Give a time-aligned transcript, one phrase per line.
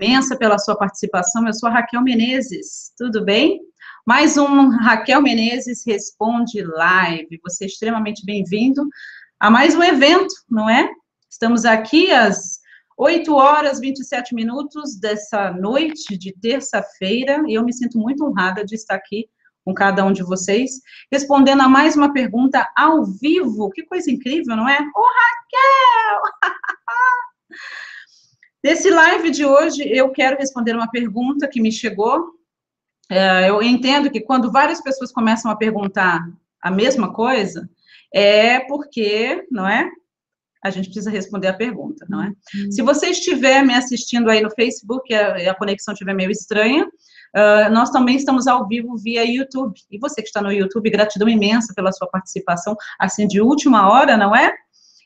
[0.00, 1.46] imensa pela sua participação.
[1.46, 3.60] Eu sou a Raquel Menezes, tudo bem?
[4.06, 7.38] Mais um Raquel Menezes Responde Live.
[7.44, 8.88] Você é extremamente bem-vindo
[9.38, 10.90] a mais um evento, não é?
[11.28, 12.60] Estamos aqui às
[12.96, 18.64] 8 horas e 27 minutos dessa noite de terça-feira e eu me sinto muito honrada
[18.64, 19.28] de estar aqui
[19.62, 20.80] com cada um de vocês,
[21.12, 23.70] respondendo a mais uma pergunta ao vivo.
[23.70, 24.80] Que coisa incrível, não é?
[24.80, 26.32] Ô, oh, Raquel!
[28.62, 32.34] Nesse live de hoje, eu quero responder uma pergunta que me chegou.
[33.10, 36.28] É, eu entendo que quando várias pessoas começam a perguntar
[36.62, 37.68] a mesma coisa,
[38.12, 39.90] é porque, não é?
[40.62, 42.28] A gente precisa responder a pergunta, não é?
[42.28, 42.70] Uhum.
[42.70, 46.84] Se você estiver me assistindo aí no Facebook e a, a conexão estiver meio estranha,
[46.84, 49.80] uh, nós também estamos ao vivo via YouTube.
[49.90, 54.18] E você que está no YouTube, gratidão imensa pela sua participação, assim, de última hora,
[54.18, 54.54] não é?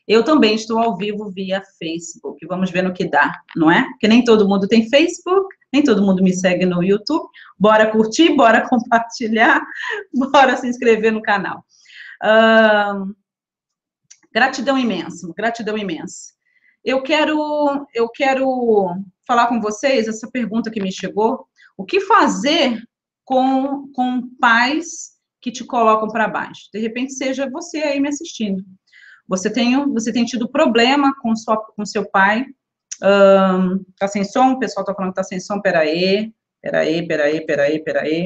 [0.07, 2.45] Eu também estou ao vivo via Facebook.
[2.45, 3.83] Vamos ver no que dá, não é?
[3.89, 7.27] Porque nem todo mundo tem Facebook, nem todo mundo me segue no YouTube.
[7.57, 9.61] Bora curtir, bora compartilhar,
[10.13, 11.65] bora se inscrever no canal.
[14.31, 16.33] Gratidão imensa, gratidão imensa.
[16.83, 18.47] Eu quero, eu quero
[19.25, 21.47] falar com vocês essa pergunta que me chegou.
[21.75, 22.79] O que fazer
[23.23, 26.69] com, com pais que te colocam para baixo?
[26.71, 28.63] De repente seja você aí me assistindo.
[29.27, 32.45] Você tem, você tem tido problema com, sua, com seu pai.
[33.01, 34.53] Um, tá sem som?
[34.53, 35.59] O pessoal tá falando que tá sem som.
[35.59, 38.25] Peraí, peraí, peraí, peraí, peraí.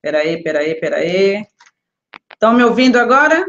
[0.00, 1.46] Peraí, peraí, peraí.
[2.32, 3.44] Estão me ouvindo agora?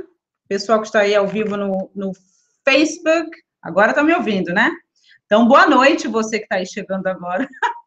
[0.47, 2.11] Pessoal que está aí ao vivo no, no
[2.63, 3.29] Facebook,
[3.61, 4.71] agora tá me ouvindo, né?
[5.25, 7.47] Então, boa noite você que está aí chegando agora.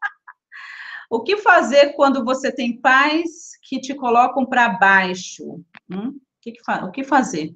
[1.13, 5.61] O que fazer quando você tem pais que te colocam para baixo?
[5.89, 6.07] Hum?
[6.07, 7.53] O, que que o, que fazer?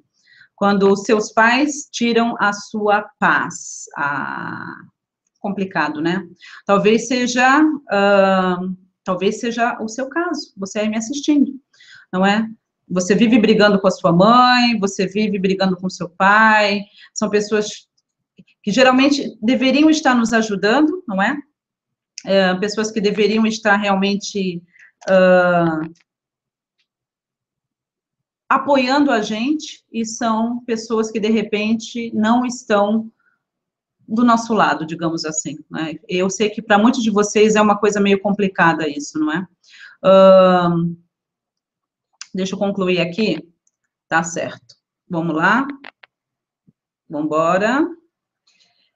[0.56, 3.84] Quando os seus pais tiram a sua paz.
[3.96, 4.74] Ah,
[5.38, 6.26] complicado, né?
[6.64, 11.52] Talvez seja, uh, talvez seja o seu caso, você aí me assistindo,
[12.12, 12.48] não é?
[12.88, 16.80] Você vive brigando com a sua mãe, você vive brigando com seu pai,
[17.14, 17.86] são pessoas
[18.62, 21.38] que geralmente deveriam estar nos ajudando, não é?
[22.24, 24.62] é pessoas que deveriam estar realmente
[25.08, 25.92] uh,
[28.48, 33.10] apoiando a gente e são pessoas que, de repente, não estão
[34.06, 35.58] do nosso lado, digamos assim.
[35.70, 35.96] Né?
[36.08, 39.46] Eu sei que para muitos de vocês é uma coisa meio complicada isso, não é?
[42.32, 43.48] Deixa eu concluir aqui.
[44.08, 44.76] Tá certo.
[45.08, 45.66] Vamos lá.
[47.08, 47.86] Vamos embora.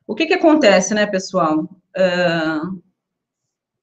[0.07, 1.63] O que que acontece, né, pessoal?
[1.97, 2.83] Uh,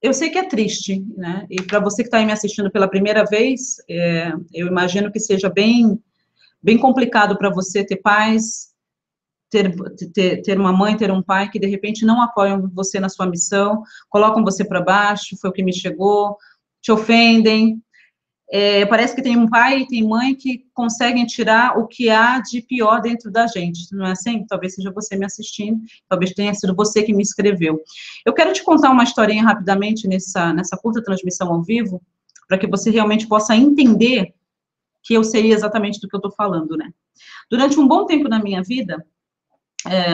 [0.08, 1.46] eu sei que é triste, né?
[1.50, 5.50] E para você que está me assistindo pela primeira vez, é, eu imagino que seja
[5.50, 6.02] bem,
[6.62, 8.70] bem complicado para você ter pais,
[9.50, 9.76] ter,
[10.14, 13.28] ter, ter uma mãe, ter um pai que de repente não apoiam você na sua
[13.28, 16.38] missão, colocam você para baixo, foi o que me chegou,
[16.82, 17.82] te ofendem,
[18.50, 22.40] é, parece que tem um pai e tem mãe que conseguem tirar o que há
[22.40, 24.46] de pior dentro da gente, não é assim?
[24.48, 27.82] Talvez seja você me assistindo, talvez tenha sido você que me escreveu.
[28.26, 32.02] Eu quero te contar uma historinha rapidamente nessa, nessa curta transmissão ao vivo,
[32.48, 34.34] para que você realmente possa entender
[35.04, 36.90] que eu sei exatamente do que eu estou falando, né?
[37.52, 39.06] Durante um bom tempo na minha vida,
[39.86, 40.08] é,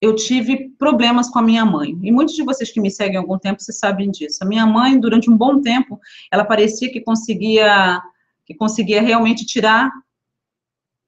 [0.00, 1.96] eu tive problemas com a minha mãe.
[2.02, 4.42] E muitos de vocês que me seguem há algum tempo, vocês sabem disso.
[4.42, 6.00] A minha mãe, durante um bom tempo,
[6.32, 8.00] ela parecia que conseguia,
[8.46, 9.90] que conseguia realmente tirar.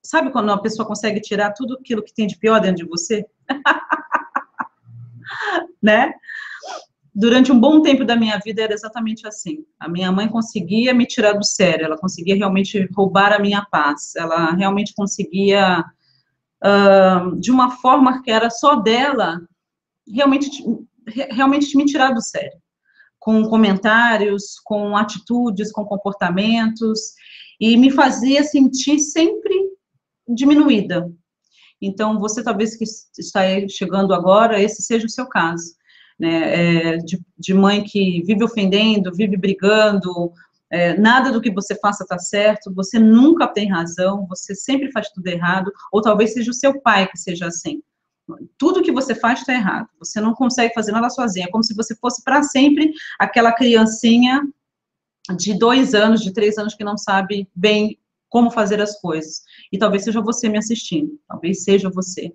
[0.04, 3.24] Sabe quando uma pessoa consegue tirar tudo aquilo que tem de pior dentro de você?
[5.82, 6.12] né?
[7.14, 9.64] Durante um bom tempo da minha vida era exatamente assim.
[9.78, 14.14] A minha mãe conseguia me tirar do sério, ela conseguia realmente roubar a minha paz,
[14.16, 15.82] ela realmente conseguia
[16.62, 19.40] uh, de uma forma que era só dela,
[20.08, 20.50] realmente,
[21.30, 22.58] realmente me tirar do sério.
[23.18, 27.00] Com comentários, com atitudes, com comportamentos,
[27.60, 29.54] e me fazia sentir sempre
[30.28, 31.08] diminuída.
[31.80, 35.74] Então, você talvez que está chegando agora, esse seja o seu caso.
[36.18, 40.30] Né, é, de, de, mãe que vive ofendendo, vive brigando,
[40.72, 45.10] é, nada do que você faça está certo, você nunca tem razão, você sempre faz
[45.10, 47.82] tudo errado, ou talvez seja o seu pai que seja assim.
[48.56, 51.74] Tudo que você faz está errado, você não consegue fazer nada sozinha, é como se
[51.74, 54.40] você fosse para sempre aquela criancinha
[55.36, 57.98] de dois anos, de três anos que não sabe bem
[58.30, 59.42] como fazer as coisas.
[59.70, 62.32] E talvez seja você me assistindo, talvez seja você.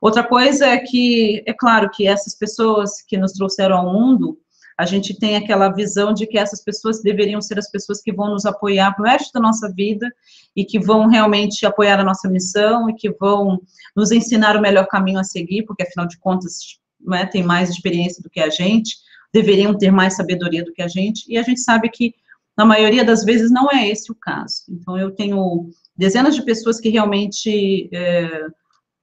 [0.00, 4.38] Outra coisa é que, é claro que essas pessoas que nos trouxeram ao mundo,
[4.80, 8.30] a gente tem aquela visão de que essas pessoas deveriam ser as pessoas que vão
[8.30, 10.10] nos apoiar para o resto da nossa vida
[10.56, 13.60] e que vão realmente apoiar a nossa missão e que vão
[13.94, 17.68] nos ensinar o melhor caminho a seguir, porque afinal de contas não é, têm mais
[17.68, 18.96] experiência do que a gente,
[19.30, 22.14] deveriam ter mais sabedoria do que a gente, e a gente sabe que,
[22.56, 24.62] na maioria das vezes, não é esse o caso.
[24.66, 28.46] Então, eu tenho dezenas de pessoas que realmente é,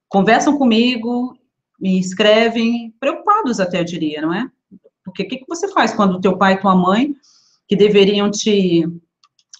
[0.08, 1.38] conversam comigo,
[1.80, 4.50] me escrevem, preocupados até, eu diria, não é?
[5.08, 7.14] Porque o que, que você faz quando o teu pai e tua mãe,
[7.66, 8.86] que deveriam te,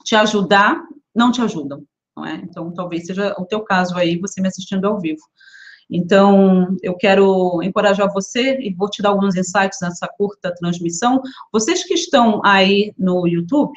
[0.05, 0.83] te ajudar,
[1.15, 1.83] não te ajudam,
[2.17, 2.37] não é?
[2.37, 5.23] Então, talvez seja o teu caso aí, você me assistindo ao vivo.
[5.91, 11.21] Então, eu quero encorajar você e vou te dar alguns insights nessa curta transmissão.
[11.51, 13.73] Vocês que estão aí no YouTube,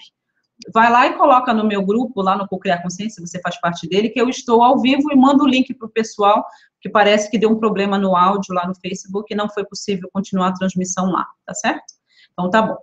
[0.74, 4.10] vai lá e coloca no meu grupo, lá no Cocriar Consciência, você faz parte dele,
[4.10, 6.46] que eu estou ao vivo e mando o link para o pessoal,
[6.82, 10.10] que parece que deu um problema no áudio lá no Facebook e não foi possível
[10.12, 11.94] continuar a transmissão lá, tá certo?
[12.34, 12.78] Então, tá bom.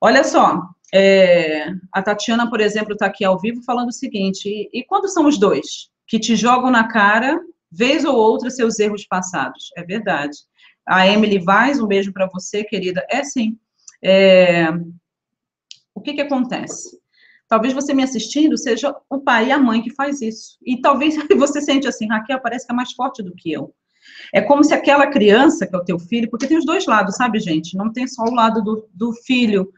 [0.00, 0.62] Olha só,
[0.94, 5.08] é, a Tatiana, por exemplo, está aqui ao vivo falando o seguinte, e, e quando
[5.08, 5.90] são os dois?
[6.06, 7.38] Que te jogam na cara
[7.70, 9.70] vez ou outra, seus erros passados.
[9.76, 10.36] É verdade.
[10.86, 13.06] A Emily Vaz, um beijo para você, querida.
[13.08, 13.58] É sim.
[14.02, 14.68] É...
[15.94, 17.00] O que que acontece?
[17.52, 20.56] Talvez você me assistindo seja o pai e a mãe que faz isso.
[20.64, 23.74] E talvez você sente assim, Raquel, parece que é mais forte do que eu.
[24.32, 27.14] É como se aquela criança, que é o teu filho, porque tem os dois lados,
[27.14, 27.76] sabe, gente?
[27.76, 29.70] Não tem só o lado do, do filho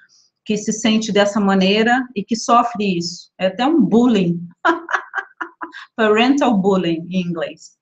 [0.45, 3.33] que se sente dessa maneira e que sofre isso.
[3.37, 4.41] É até um bullying.
[5.97, 7.73] Parental bullying, em inglês.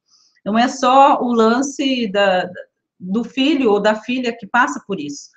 [0.42, 2.48] Não é só o lance da,
[2.98, 5.28] do filho ou da filha que passa por isso.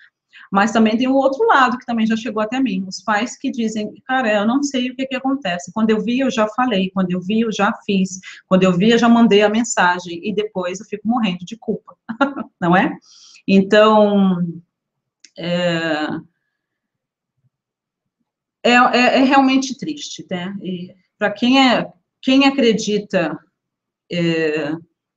[0.51, 2.86] Mas também tem o outro lado que também já chegou até mim.
[2.88, 5.71] Os pais que dizem, cara, eu não sei o que, que acontece.
[5.74, 6.89] Quando eu vi, eu já falei.
[6.92, 8.19] Quando eu vi, eu já fiz.
[8.47, 10.19] Quando eu vi, eu já mandei a mensagem.
[10.24, 11.95] E depois eu fico morrendo de culpa.
[12.59, 12.97] não é?
[13.47, 14.62] Então,
[15.38, 16.07] é,
[18.63, 20.56] é, é, é realmente triste, né?
[21.18, 21.91] Para quem é
[22.25, 23.38] quem acredita
[24.12, 24.74] é,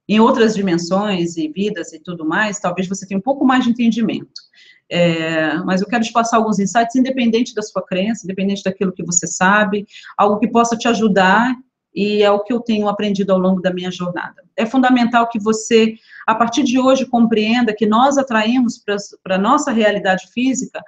[0.06, 3.70] em outras dimensões e vidas e tudo mais, talvez você tenha um pouco mais de
[3.70, 4.40] entendimento.
[4.90, 9.04] É, mas eu quero te passar alguns insights, independente da sua crença, independente daquilo que
[9.04, 9.86] você sabe,
[10.16, 11.54] algo que possa te ajudar,
[11.94, 14.42] e é o que eu tenho aprendido ao longo da minha jornada.
[14.56, 15.94] É fundamental que você,
[16.26, 18.82] a partir de hoje, compreenda que nós atraímos
[19.22, 20.82] para a nossa realidade física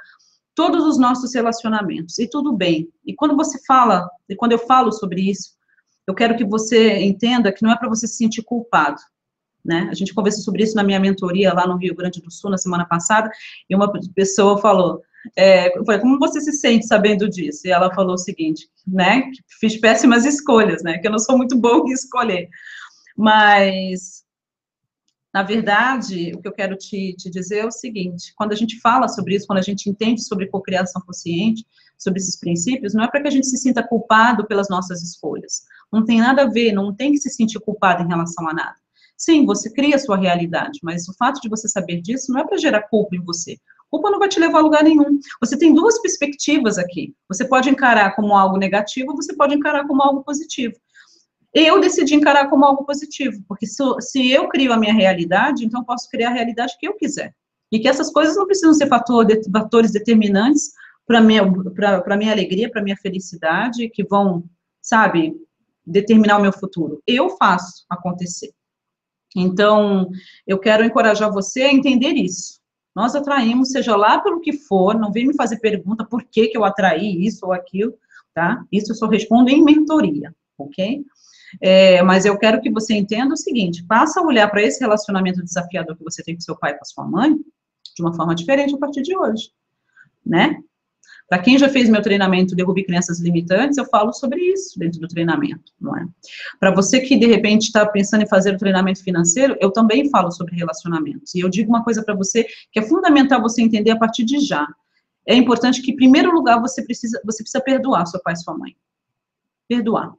[0.55, 2.89] todos os nossos relacionamentos, e tudo bem.
[3.05, 5.55] E quando você fala, e quando eu falo sobre isso,
[6.07, 9.01] eu quero que você entenda que não é para você se sentir culpado,
[9.65, 9.89] né?
[9.91, 12.59] A gente conversou sobre isso na minha mentoria lá no Rio Grande do Sul na
[12.59, 13.31] semana passada,
[13.69, 15.03] e uma pessoa falou,
[15.37, 15.71] é,
[16.01, 17.67] como você se sente sabendo disso?
[17.67, 21.37] E ela falou o seguinte, né, que fiz péssimas escolhas, né, que eu não sou
[21.37, 22.49] muito boa em escolher,
[23.17, 24.25] mas,
[25.33, 28.81] na verdade, o que eu quero te, te dizer é o seguinte, quando a gente
[28.81, 31.67] fala sobre isso, quando a gente entende sobre cocriação consciente,
[31.99, 35.65] sobre esses princípios, não é para que a gente se sinta culpado pelas nossas escolhas,
[35.93, 38.77] não tem nada a ver, não tem que se sentir culpado em relação a nada.
[39.21, 42.47] Sim, você cria a sua realidade, mas o fato de você saber disso não é
[42.47, 43.59] para gerar culpa em você.
[43.91, 45.21] Culpa não vai te levar a lugar nenhum.
[45.43, 47.15] Você tem duas perspectivas aqui.
[47.29, 50.73] Você pode encarar como algo negativo, você pode encarar como algo positivo.
[51.53, 55.85] Eu decidi encarar como algo positivo, porque se, se eu crio a minha realidade, então
[55.85, 57.35] posso criar a realidade que eu quiser.
[57.71, 60.71] E que essas coisas não precisam ser fator, fatores determinantes
[61.07, 61.43] para minha,
[61.75, 64.45] para minha alegria, para minha felicidade, que vão,
[64.81, 65.35] sabe,
[65.87, 67.03] determinar o meu futuro.
[67.07, 68.51] Eu faço acontecer.
[69.37, 70.11] Então,
[70.47, 72.61] eu quero encorajar você a entender isso.
[72.95, 76.57] Nós atraímos, seja lá pelo que for, não vem me fazer pergunta por que, que
[76.57, 77.95] eu atraí isso ou aquilo,
[78.35, 78.65] tá?
[78.71, 81.05] Isso eu só respondo em mentoria, ok?
[81.61, 85.43] É, mas eu quero que você entenda o seguinte: passa a olhar para esse relacionamento
[85.43, 87.35] desafiador que você tem com seu pai e com sua mãe
[87.97, 89.51] de uma forma diferente a partir de hoje,
[90.25, 90.61] né?
[91.31, 95.07] Para quem já fez meu treinamento Derrube Crenças Limitantes, eu falo sobre isso dentro do
[95.07, 96.05] treinamento, não é?
[96.59, 100.33] Para você que, de repente, está pensando em fazer o treinamento financeiro, eu também falo
[100.33, 101.33] sobre relacionamentos.
[101.37, 104.41] E eu digo uma coisa para você que é fundamental você entender a partir de
[104.41, 104.67] já.
[105.25, 108.59] É importante que, em primeiro lugar, você precisa, você precisa perdoar seu pai e sua
[108.59, 108.75] mãe.
[109.69, 110.13] Perdoar.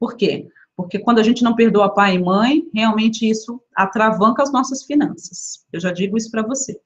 [0.00, 0.48] Por quê?
[0.76, 5.64] Porque quando a gente não perdoa pai e mãe, realmente isso atravanca as nossas finanças.
[5.72, 6.76] Eu já digo isso para você.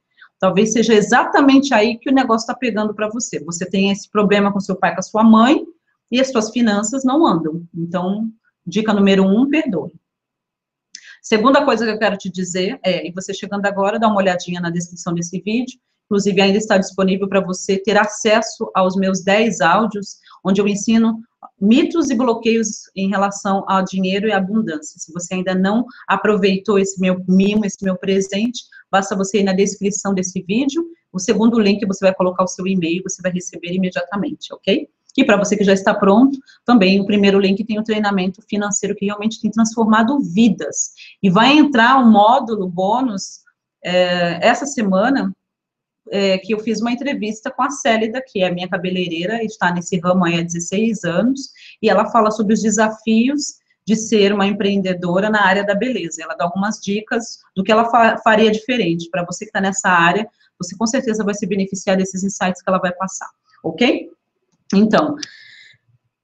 [0.40, 3.42] Talvez seja exatamente aí que o negócio está pegando para você.
[3.44, 5.64] Você tem esse problema com seu pai, com a sua mãe,
[6.10, 7.62] e as suas finanças não andam.
[7.74, 8.30] Então,
[8.66, 9.92] dica número um, perdoe.
[11.20, 14.60] Segunda coisa que eu quero te dizer é, e você chegando agora, dá uma olhadinha
[14.60, 19.60] na descrição desse vídeo, inclusive ainda está disponível para você ter acesso aos meus 10
[19.60, 21.20] áudios, onde eu ensino
[21.60, 24.98] mitos e bloqueios em relação ao dinheiro e abundância.
[24.98, 29.52] Se você ainda não aproveitou esse meu mimo, esse meu presente, basta você ir na
[29.52, 33.72] descrição desse vídeo, o segundo link você vai colocar o seu e-mail, você vai receber
[33.72, 34.88] imediatamente, ok?
[35.16, 38.94] E para você que já está pronto, também o primeiro link tem o treinamento financeiro
[38.94, 40.92] que realmente tem transformado vidas.
[41.20, 43.40] E vai entrar um módulo bônus
[43.82, 45.34] é, essa semana
[46.10, 49.98] é, que eu fiz uma entrevista com a Célida, que é minha cabeleireira, está nesse
[49.98, 51.50] ramo há 16 anos,
[51.82, 56.22] e ela fala sobre os desafios de ser uma empreendedora na área da beleza.
[56.22, 59.08] Ela dá algumas dicas do que ela fa faria diferente.
[59.08, 60.28] Para você que está nessa área,
[60.60, 63.30] você com certeza vai se beneficiar desses insights que ela vai passar,
[63.64, 64.10] ok?
[64.74, 65.16] Então,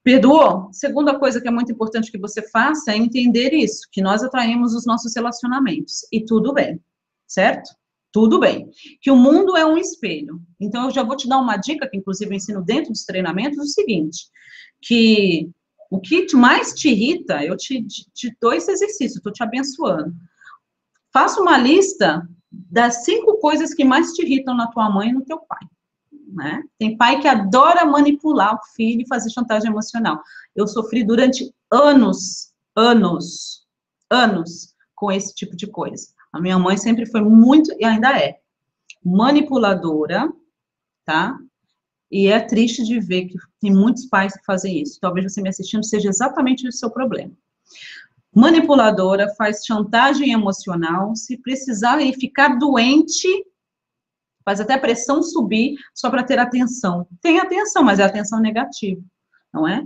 [0.03, 0.69] perdoou?
[0.73, 4.75] Segunda coisa que é muito importante que você faça é entender isso, que nós atraímos
[4.75, 6.79] os nossos relacionamentos, e tudo bem,
[7.27, 7.75] certo?
[8.13, 8.69] Tudo bem.
[9.01, 10.39] Que o mundo é um espelho.
[10.61, 13.59] Então, eu já vou te dar uma dica, que inclusive eu ensino dentro dos treinamentos,
[13.59, 14.27] o seguinte,
[14.83, 15.51] que
[15.91, 20.15] o que mais te irrita, eu te, te, te dou esse exercício, estou te abençoando.
[21.13, 25.25] Faça uma lista das cinco coisas que mais te irritam na tua mãe e no
[25.25, 25.61] teu pai.
[26.33, 26.63] Né?
[26.79, 30.21] Tem pai que adora manipular o filho e fazer chantagem emocional.
[30.55, 33.65] Eu sofri durante anos, anos,
[34.11, 36.09] anos com esse tipo de coisa.
[36.33, 38.41] A minha mãe sempre foi muito, e ainda é,
[39.05, 40.33] manipuladora,
[41.05, 41.39] tá?
[42.15, 45.01] E é triste de ver que tem muitos pais que fazem isso.
[45.01, 47.33] Talvez você me assistindo seja exatamente o seu problema.
[48.33, 53.27] Manipuladora, faz chantagem emocional, se precisar e ficar doente,
[54.45, 57.05] faz até pressão subir só para ter atenção.
[57.21, 59.03] Tem atenção, mas é atenção negativa,
[59.53, 59.83] não é?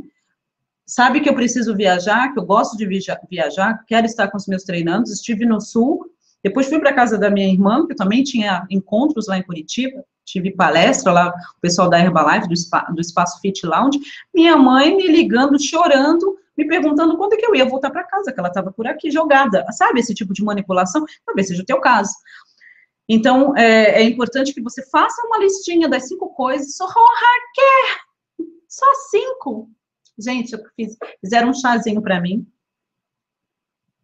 [0.87, 2.87] Sabe que eu preciso viajar, que eu gosto de
[3.31, 6.05] viajar, quero estar com os meus treinandos, estive no sul,
[6.45, 10.51] depois fui para casa da minha irmã, que também tinha encontros lá em Curitiba, tive
[10.51, 13.99] palestra lá, o pessoal da Herbalife, do, Spa, do Espaço Fit Lounge,
[14.35, 18.33] minha mãe me ligando, chorando, me perguntando quando é que eu ia voltar para casa,
[18.33, 19.65] que ela estava por aqui, jogada.
[19.73, 21.05] Sabe esse tipo de manipulação?
[21.25, 22.13] Talvez seja o teu caso.
[23.09, 26.77] Então, é, é importante que você faça uma listinha das cinco coisas.
[26.77, 29.71] Só, Raquel, só cinco.
[30.19, 32.47] Gente, eu fiz, fizeram um chazinho para mim.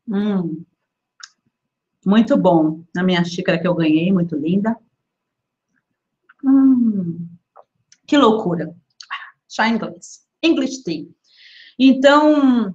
[0.09, 0.65] Hum,
[2.05, 2.83] muito bom.
[2.95, 4.77] Na minha xícara que eu ganhei, muito linda.
[6.45, 7.27] Hum,
[8.07, 8.75] que loucura.
[9.49, 10.25] Chá inglês.
[10.43, 11.07] English tea.
[11.79, 12.75] Então,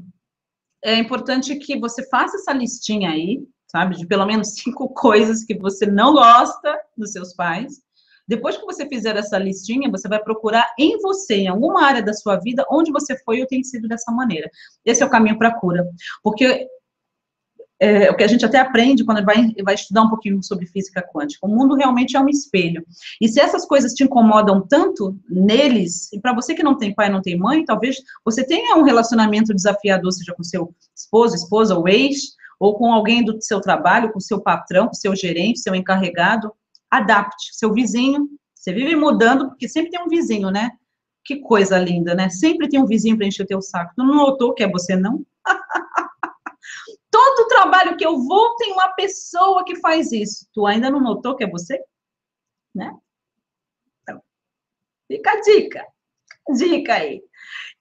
[0.83, 3.95] é importante que você faça essa listinha aí, sabe?
[3.95, 7.81] De pelo menos cinco coisas que você não gosta dos seus pais.
[8.27, 12.13] Depois que você fizer essa listinha, você vai procurar em você, em alguma área da
[12.13, 14.49] sua vida, onde você foi ou tem sido dessa maneira.
[14.85, 15.83] Esse é o caminho para a cura.
[16.23, 16.67] Porque
[17.79, 21.01] é, o que a gente até aprende quando vai, vai estudar um pouquinho sobre física
[21.01, 21.45] quântica.
[21.45, 22.85] O mundo realmente é um espelho.
[23.21, 27.09] E se essas coisas te incomodam tanto neles, e para você que não tem pai,
[27.09, 31.87] não tem mãe, talvez você tenha um relacionamento desafiador, seja com seu esposo, esposa ou
[31.87, 36.51] ex, ou com alguém do seu trabalho, com seu patrão, com seu gerente, seu encarregado,
[36.91, 37.55] adapte.
[37.55, 40.71] Seu vizinho, você vive mudando, porque sempre tem um vizinho, né?
[41.23, 42.29] Que coisa linda, né?
[42.29, 43.93] Sempre tem um vizinho para encher o teu saco.
[43.95, 45.23] Tu não notou que é você, não?
[47.11, 50.47] Todo trabalho que eu vou tem uma pessoa que faz isso.
[50.53, 51.83] Tu ainda não notou que é você?
[52.73, 52.93] Né?
[54.01, 54.21] Então,
[55.07, 55.85] fica a dica.
[56.55, 57.23] Dica aí.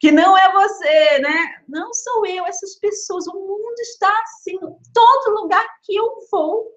[0.01, 1.63] Que não é você, né?
[1.69, 3.27] Não sou eu, essas pessoas.
[3.27, 4.59] O mundo está assim.
[4.95, 6.75] Todo lugar que eu vou,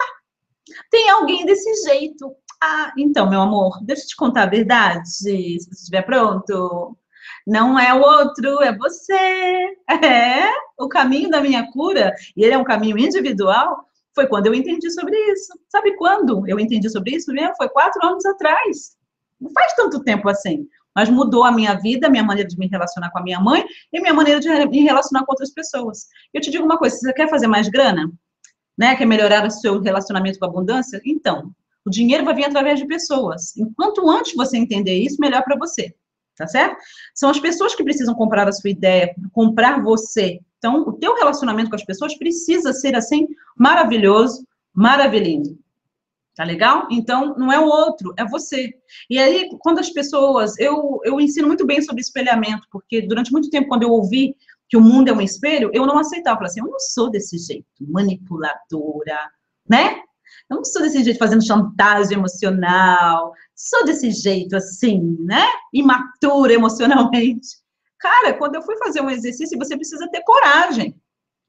[0.00, 2.36] ah, tem alguém desse jeito.
[2.62, 6.96] Ah, então, meu amor, deixa eu te contar a verdade, se você estiver pronto.
[7.46, 9.76] Não é o outro, é você.
[9.88, 14.54] É o caminho da minha cura, e ele é um caminho individual, foi quando eu
[14.54, 15.52] entendi sobre isso.
[15.68, 17.54] Sabe quando eu entendi sobre isso mesmo?
[17.56, 18.96] Foi quatro anos atrás.
[19.40, 20.66] Não faz tanto tempo assim.
[20.94, 23.64] Mas mudou a minha vida, a minha maneira de me relacionar com a minha mãe
[23.92, 26.06] e minha maneira de me relacionar com outras pessoas.
[26.34, 28.10] Eu te digo uma coisa: se você quer fazer mais grana,
[28.76, 31.52] né, quer melhorar o seu relacionamento com a abundância, então,
[31.86, 33.56] o dinheiro vai vir através de pessoas.
[33.56, 35.94] Enquanto antes você entender isso, melhor para você
[36.40, 36.76] tá certo?
[37.14, 40.40] São as pessoas que precisam comprar a sua ideia, comprar você.
[40.56, 45.58] Então, o teu relacionamento com as pessoas precisa ser assim maravilhoso, maravilhoso.
[46.34, 46.88] Tá legal?
[46.90, 48.72] Então, não é o outro, é você.
[49.10, 50.58] E aí, quando as pessoas.
[50.58, 54.34] Eu, eu ensino muito bem sobre espelhamento, porque durante muito tempo, quando eu ouvi
[54.66, 56.36] que o mundo é um espelho, eu não aceitava.
[56.36, 59.18] Eu falei assim: eu não sou desse jeito, manipuladora,
[59.68, 59.96] né?
[60.48, 63.34] Eu não sou desse jeito fazendo chantagem emocional,
[63.68, 65.46] sou desse jeito assim, né?
[65.72, 67.58] Imatura emocionalmente.
[67.98, 70.98] Cara, quando eu fui fazer um exercício, você precisa ter coragem.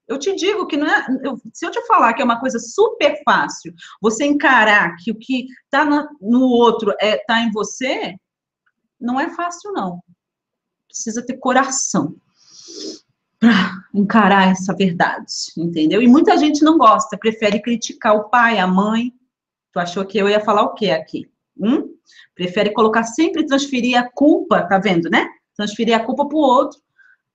[0.08, 1.06] Eu te digo que não é.
[1.24, 5.15] Eu, se eu te falar que é uma coisa super fácil, você encarar que o
[5.15, 5.86] que está
[6.20, 8.18] no outro é tá em você,
[9.00, 10.03] não é fácil, não.
[10.88, 12.18] Precisa ter coração
[13.39, 16.01] para encarar essa verdade, entendeu?
[16.01, 19.13] E muita gente não gosta, prefere criticar o pai, a mãe.
[19.72, 21.32] Tu achou que eu ia falar o quê aqui?
[21.58, 21.91] Hum?
[22.36, 25.30] Prefere colocar sempre transferir a culpa, tá vendo, né?
[25.56, 26.80] Transferir a culpa para o outro,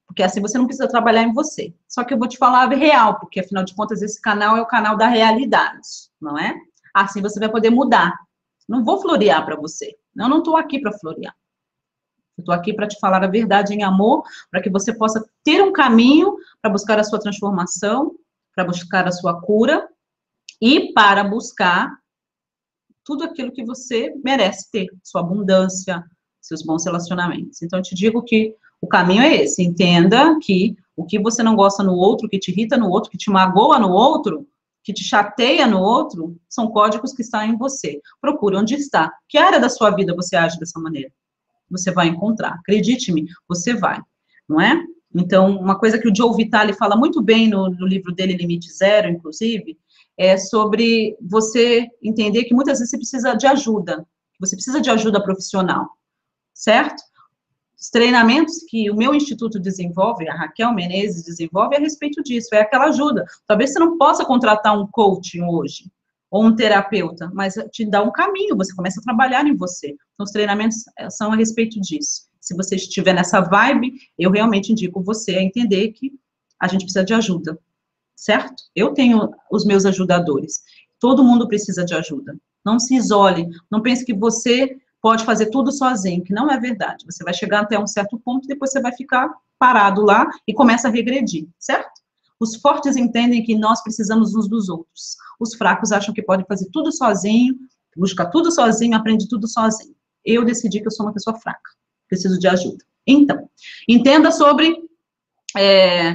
[0.06, 1.74] porque assim você não precisa trabalhar em você.
[1.88, 4.60] Só que eu vou te falar a real, porque afinal de contas esse canal é
[4.60, 6.54] o canal da realidade, não é?
[6.94, 8.14] Assim você vai poder mudar.
[8.68, 9.94] Não vou florear para você.
[10.16, 11.34] Eu não estou aqui para florear.
[12.36, 15.62] Eu estou aqui para te falar a verdade em amor, para que você possa ter
[15.62, 18.14] um caminho para buscar a sua transformação,
[18.54, 19.88] para buscar a sua cura
[20.60, 21.98] e para buscar
[23.06, 26.04] tudo aquilo que você merece ter, sua abundância,
[26.42, 27.62] seus bons relacionamentos.
[27.62, 29.62] Então, eu te digo que o caminho é esse.
[29.62, 33.16] Entenda que o que você não gosta no outro, que te irrita no outro, que
[33.16, 34.46] te magoa no outro,
[34.82, 38.00] que te chateia no outro, são códigos que estão em você.
[38.20, 39.12] Procure onde está.
[39.28, 41.10] Que área da sua vida você age dessa maneira?
[41.70, 42.54] Você vai encontrar.
[42.54, 44.00] Acredite-me, você vai.
[44.48, 44.80] Não é?
[45.14, 48.70] Então, uma coisa que o Joe Vitale fala muito bem no, no livro dele, Limite
[48.72, 49.78] Zero, inclusive,
[50.16, 54.06] é sobre você entender que muitas vezes você precisa de ajuda.
[54.40, 55.88] Você precisa de ajuda profissional,
[56.54, 57.02] certo?
[57.78, 62.54] Os treinamentos que o meu instituto desenvolve, a Raquel Menezes desenvolve, é a respeito disso,
[62.54, 63.24] é aquela ajuda.
[63.46, 65.90] Talvez você não possa contratar um coaching hoje,
[66.30, 69.94] ou um terapeuta, mas te dá um caminho, você começa a trabalhar em você.
[70.14, 72.22] Então, os treinamentos eh, são a respeito disso.
[72.40, 76.12] Se você estiver nessa vibe, eu realmente indico você a entender que
[76.60, 77.58] a gente precisa de ajuda,
[78.16, 78.64] certo?
[78.74, 80.62] Eu tenho os meus ajudadores.
[80.98, 82.36] Todo mundo precisa de ajuda.
[82.64, 87.04] Não se isole, não pense que você pode fazer tudo sozinho, que não é verdade.
[87.04, 90.88] Você vai chegar até um certo ponto, depois você vai ficar parado lá e começa
[90.88, 92.00] a regredir, certo?
[92.40, 95.16] Os fortes entendem que nós precisamos uns dos outros.
[95.38, 97.54] Os fracos acham que podem fazer tudo sozinho,
[97.96, 99.94] busca tudo sozinho, aprende tudo sozinho.
[100.24, 101.70] Eu decidi que eu sou uma pessoa fraca,
[102.08, 102.84] preciso de ajuda.
[103.06, 103.48] Então,
[103.88, 104.76] entenda sobre
[105.56, 106.14] é,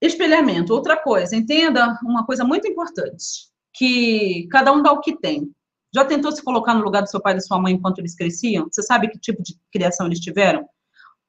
[0.00, 0.72] espelhamento.
[0.72, 5.50] Outra coisa, entenda uma coisa muito importante, que cada um dá o que tem.
[5.94, 8.14] Já tentou se colocar no lugar do seu pai e da sua mãe enquanto eles
[8.14, 8.68] cresciam?
[8.70, 10.68] Você sabe que tipo de criação eles tiveram?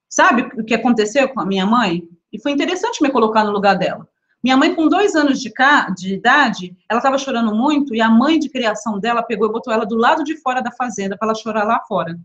[0.09, 2.03] Sabe o que aconteceu com a minha mãe?
[2.31, 4.07] E foi interessante me colocar no lugar dela.
[4.43, 5.89] Minha mãe, com dois anos de, ca...
[5.89, 9.73] de idade, ela estava chorando muito e a mãe de criação dela pegou e botou
[9.73, 12.17] ela do lado de fora da fazenda para ela chorar lá fora.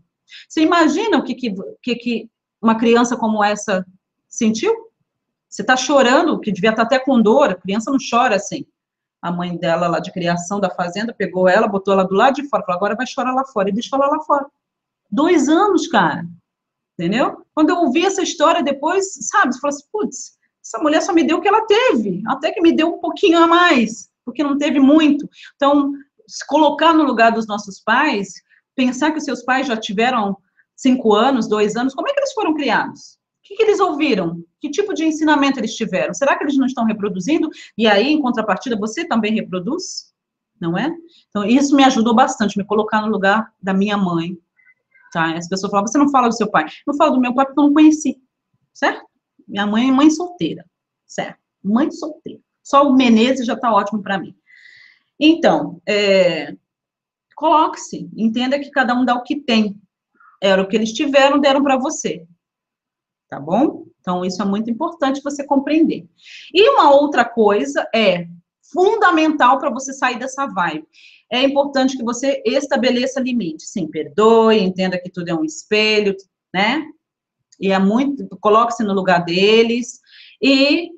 [0.47, 2.29] Você imagina o que, que, que, que
[2.61, 3.85] uma criança como essa
[4.27, 4.73] sentiu?
[5.55, 8.65] Você está chorando, que devia estar tá até com dor, a criança não chora assim
[9.25, 12.47] a mãe dela lá de criação da fazenda pegou ela, botou ela do lado de
[12.47, 14.45] fora, falou, agora vai chorar lá fora, e deixou ela lá fora.
[15.09, 16.27] Dois anos, cara.
[16.93, 17.43] Entendeu?
[17.55, 21.23] Quando eu ouvi essa história depois, sabe, você falou assim, putz, essa mulher só me
[21.23, 24.59] deu o que ela teve, até que me deu um pouquinho a mais, porque não
[24.59, 25.27] teve muito.
[25.55, 25.91] Então,
[26.27, 28.33] se colocar no lugar dos nossos pais,
[28.75, 30.37] pensar que os seus pais já tiveram
[30.75, 33.17] cinco anos, dois anos, como é que eles foram criados?
[33.45, 34.43] Que, que eles ouviram?
[34.59, 36.13] Que tipo de ensinamento eles tiveram?
[36.15, 37.47] Será que eles não estão reproduzindo?
[37.77, 40.11] E aí, em contrapartida, você também reproduz?
[40.59, 40.91] Não é?
[41.29, 44.35] Então, isso me ajudou bastante, me colocar no lugar da minha mãe.
[45.13, 45.37] Tá?
[45.37, 46.65] As pessoas falam, você não fala do seu pai.
[46.87, 48.19] Não falo do meu pai porque eu não conheci.
[48.73, 49.05] Certo?
[49.47, 50.65] Minha mãe é mãe solteira.
[51.05, 51.37] Certo?
[51.63, 52.39] Mãe solteira.
[52.63, 54.35] Só o Menezes já está ótimo para mim.
[55.19, 56.55] Então, é,
[57.35, 59.79] coloque-se, entenda que cada um dá o que tem.
[60.41, 62.25] Era o que eles tiveram, deram para você
[63.29, 63.85] tá bom?
[63.99, 66.07] Então, isso é muito importante você compreender.
[66.53, 68.27] E uma outra coisa é
[68.71, 70.87] fundamental para você sair dessa vibe.
[71.31, 73.71] É importante que você estabeleça limites.
[73.71, 76.15] Sim, perdoe, entenda que tudo é um espelho,
[76.53, 76.85] né?
[77.59, 79.99] E é muito, coloque-se no lugar deles
[80.41, 80.91] e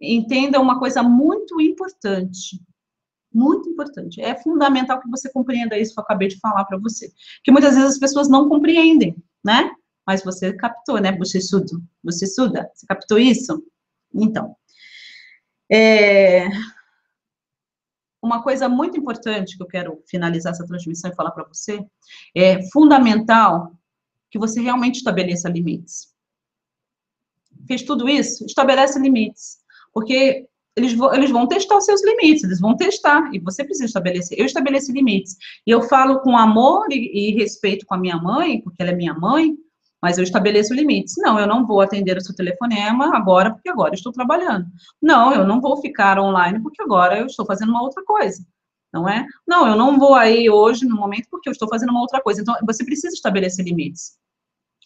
[0.00, 2.60] entenda uma coisa muito importante.
[3.32, 4.20] Muito importante.
[4.20, 7.10] É fundamental que você compreenda isso que eu acabei de falar para você.
[7.44, 9.70] Que muitas vezes as pessoas não compreendem, né?
[10.06, 11.82] Mas você captou, né, bochechudo?
[12.02, 13.64] Bochechuda, você captou isso?
[14.14, 14.56] Então,
[15.70, 16.48] é...
[18.22, 21.84] uma coisa muito importante que eu quero finalizar essa transmissão e falar para você,
[22.34, 23.72] é fundamental
[24.30, 26.12] que você realmente estabeleça limites.
[27.66, 28.44] Fez tudo isso?
[28.44, 29.58] Estabelece limites.
[29.92, 34.38] Porque eles eles vão testar os seus limites, eles vão testar, e você precisa estabelecer.
[34.38, 35.36] Eu estabeleci limites.
[35.66, 38.94] E eu falo com amor e, e respeito com a minha mãe, porque ela é
[38.94, 39.54] minha mãe,
[40.02, 41.14] mas eu estabeleço limites.
[41.18, 44.66] Não, eu não vou atender o seu telefonema agora, porque agora estou trabalhando.
[45.00, 48.44] Não, eu não vou ficar online, porque agora eu estou fazendo uma outra coisa.
[48.92, 49.26] Não é?
[49.46, 52.42] Não, eu não vou aí hoje, no momento, porque eu estou fazendo uma outra coisa.
[52.42, 54.20] Então, você precisa estabelecer limites.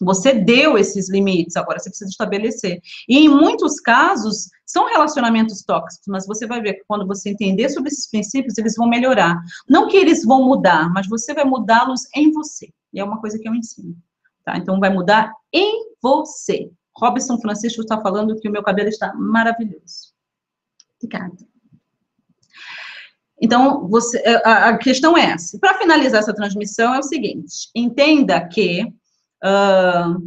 [0.03, 2.81] Você deu esses limites, agora você precisa estabelecer.
[3.09, 7.71] E em muitos casos, são relacionamentos tóxicos, mas você vai ver que quando você entender
[7.71, 9.41] sobre esses princípios, eles vão melhorar.
[9.67, 12.69] Não que eles vão mudar, mas você vai mudá-los em você.
[12.93, 13.97] E é uma coisa que eu ensino.
[14.47, 14.57] Tá?
[14.57, 16.71] Então, vai mudar em você.
[16.97, 20.15] Robson Francisco está falando que o meu cabelo está maravilhoso.
[21.03, 21.37] Obrigada.
[23.43, 25.59] Então, você, é, a, a questão é essa.
[25.59, 28.85] Para finalizar essa transmissão, é o seguinte: entenda que.
[29.45, 30.27] Uh,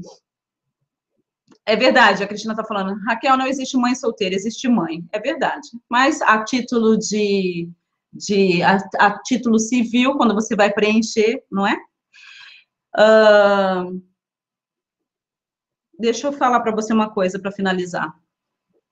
[1.65, 5.03] é verdade, a Cristina está falando, Raquel, não existe mãe solteira, existe mãe.
[5.11, 5.69] É verdade.
[5.87, 7.69] Mas a título de
[8.11, 11.77] de a, a título civil, quando você vai preencher, não é?
[12.97, 14.01] Uh,
[15.99, 18.13] deixa eu falar para você uma coisa para finalizar.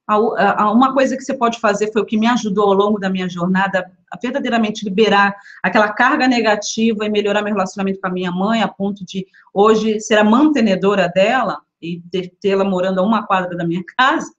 [0.10, 3.28] Uma coisa que você pode fazer foi o que me ajudou ao longo da minha
[3.28, 8.62] jornada a verdadeiramente liberar aquela carga negativa e melhorar meu relacionamento com a minha mãe,
[8.62, 12.02] a ponto de hoje ser a mantenedora dela e
[12.40, 14.32] tê-la morando a uma quadra da minha casa,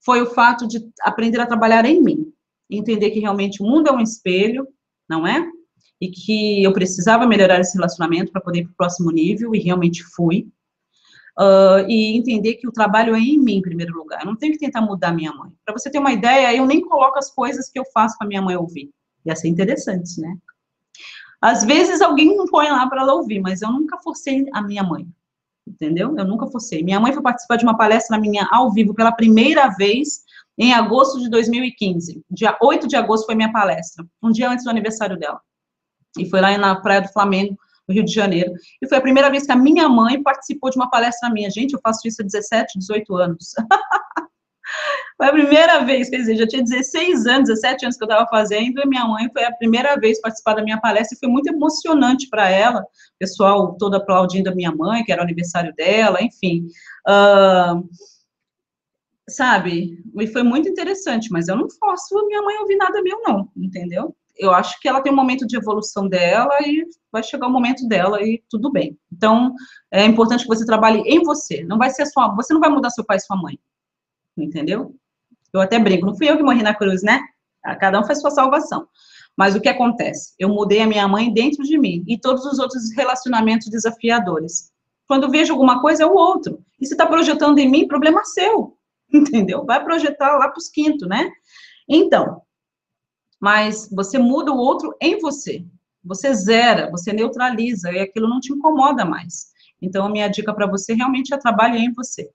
[0.00, 2.32] foi o fato de aprender a trabalhar em mim,
[2.70, 4.66] entender que realmente o mundo é um espelho,
[5.06, 5.46] não é?
[6.00, 9.58] E que eu precisava melhorar esse relacionamento para poder ir para o próximo nível, e
[9.58, 10.48] realmente fui.
[11.38, 14.20] Uh, e entender que o trabalho é em mim, em primeiro lugar.
[14.20, 15.52] Eu não tenho que tentar mudar minha mãe.
[15.64, 18.42] Para você ter uma ideia, eu nem coloco as coisas que eu faço para minha
[18.42, 18.90] mãe ouvir.
[19.24, 20.36] Ia ser interessante, né?
[21.40, 25.06] Às vezes alguém põe lá para ela ouvir, mas eu nunca forcei a minha mãe.
[25.64, 26.16] Entendeu?
[26.16, 26.82] Eu nunca forcei.
[26.82, 30.24] Minha mãe foi participar de uma palestra minha ao vivo pela primeira vez
[30.56, 32.24] em agosto de 2015.
[32.28, 35.40] Dia 8 de agosto foi minha palestra, um dia antes do aniversário dela.
[36.18, 37.56] E foi lá na Praia do Flamengo,
[37.88, 38.52] no Rio de Janeiro.
[38.82, 41.50] E foi a primeira vez que a minha mãe participou de uma palestra minha.
[41.50, 43.54] Gente, eu faço isso há 17, 18 anos.
[45.16, 48.28] foi a primeira vez, quer dizer, já tinha 16 anos, 17 anos que eu estava
[48.28, 51.48] fazendo, e minha mãe foi a primeira vez participar da minha palestra, e foi muito
[51.48, 56.22] emocionante para ela, o pessoal todo aplaudindo a minha mãe, que era o aniversário dela,
[56.22, 56.66] enfim.
[57.08, 57.88] Uh,
[59.28, 60.02] sabe?
[60.18, 64.14] E foi muito interessante, mas eu não posso minha mãe ouvir nada meu, não, entendeu?
[64.38, 67.86] Eu acho que ela tem um momento de evolução dela e vai chegar o momento
[67.88, 68.96] dela e tudo bem.
[69.12, 69.54] Então,
[69.90, 71.64] é importante que você trabalhe em você.
[71.64, 73.58] Não vai ser só, você não vai mudar seu pai e sua mãe.
[74.36, 74.94] Entendeu?
[75.52, 77.20] Eu até brinco, não fui eu que morri na cruz, né?
[77.64, 78.86] Ah, cada um faz sua salvação.
[79.36, 80.34] Mas o que acontece?
[80.38, 84.72] Eu mudei a minha mãe dentro de mim e todos os outros relacionamentos desafiadores.
[85.06, 86.62] Quando vejo alguma coisa, é o outro.
[86.80, 88.76] E se está projetando em mim, problema seu.
[89.12, 89.64] Entendeu?
[89.64, 91.30] Vai projetar lá para os quintos, né?
[91.88, 92.42] Então,
[93.40, 95.64] mas você muda o outro em você.
[96.04, 99.48] Você zera, você neutraliza e aquilo não te incomoda mais.
[99.80, 102.30] Então, a minha dica para você realmente é trabalhe em você.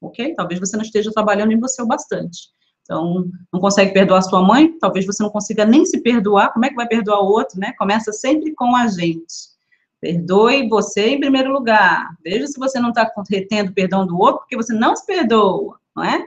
[0.00, 0.34] Ok?
[0.34, 2.48] Talvez você não esteja trabalhando em você o bastante.
[2.82, 6.52] Então, não consegue perdoar sua mãe, talvez você não consiga nem se perdoar.
[6.52, 7.72] Como é que vai perdoar o outro, né?
[7.78, 9.52] Começa sempre com a gente.
[10.00, 12.16] Perdoe você em primeiro lugar.
[12.24, 16.02] Veja se você não está retendo perdão do outro, porque você não se perdoa, não
[16.02, 16.26] é?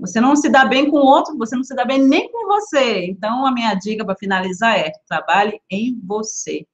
[0.00, 2.46] Você não se dá bem com o outro, você não se dá bem nem com
[2.46, 3.06] você.
[3.06, 6.66] Então, a minha dica para finalizar é: trabalhe em você.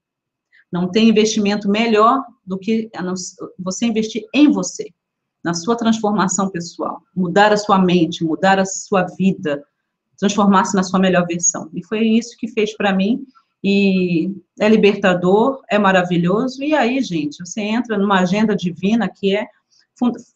[0.71, 2.91] Não tem investimento melhor do que
[3.59, 4.93] você investir em você,
[5.43, 9.65] na sua transformação pessoal, mudar a sua mente, mudar a sua vida,
[10.19, 11.71] transformar-se na sua melhor versão.
[11.73, 13.25] E foi isso que fez para mim.
[13.65, 16.63] E é libertador, é maravilhoso.
[16.63, 19.47] E aí, gente, você entra numa agenda divina que é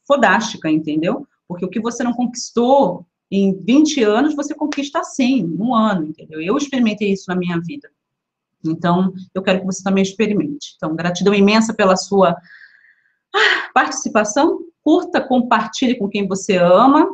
[0.06, 1.26] fodástica, entendeu?
[1.48, 6.40] Porque o que você não conquistou em 20 anos, você conquista assim, um ano, entendeu?
[6.40, 7.88] Eu experimentei isso na minha vida.
[8.64, 10.74] Então, eu quero que você também experimente.
[10.76, 12.36] Então, gratidão imensa pela sua
[13.34, 14.60] ah, participação.
[14.82, 17.08] Curta, compartilhe com quem você ama.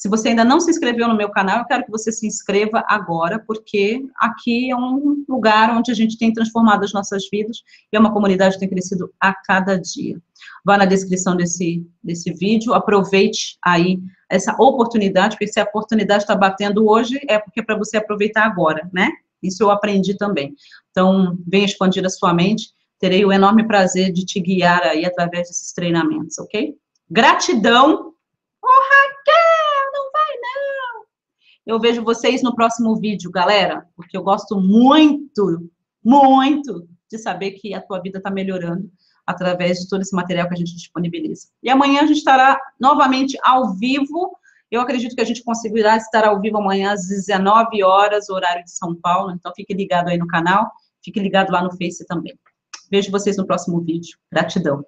[0.00, 2.82] Se você ainda não se inscreveu no meu canal, eu quero que você se inscreva
[2.88, 7.58] agora, porque aqui é um lugar onde a gente tem transformado as nossas vidas
[7.92, 10.18] e é uma comunidade que tem crescido a cada dia.
[10.64, 13.98] Vá na descrição desse, desse vídeo, aproveite aí
[14.30, 18.46] essa oportunidade, porque se a oportunidade está batendo hoje, é porque é para você aproveitar
[18.46, 19.10] agora, né?
[19.42, 20.54] Isso eu aprendi também.
[20.90, 25.48] Então, venha expandir a sua mente, terei o enorme prazer de te guiar aí através
[25.48, 26.74] desses treinamentos, ok?
[27.10, 28.14] Gratidão!
[28.64, 29.09] Raquel!
[31.70, 35.70] Eu vejo vocês no próximo vídeo, galera, porque eu gosto muito,
[36.04, 38.90] muito de saber que a tua vida está melhorando
[39.24, 41.46] através de todo esse material que a gente disponibiliza.
[41.62, 44.36] E amanhã a gente estará novamente ao vivo.
[44.68, 48.72] Eu acredito que a gente conseguirá estar ao vivo amanhã às 19 horas, horário de
[48.72, 49.30] São Paulo.
[49.30, 50.72] Então, fique ligado aí no canal,
[51.04, 52.36] fique ligado lá no Face também.
[52.90, 54.18] Vejo vocês no próximo vídeo.
[54.32, 54.84] Gratidão.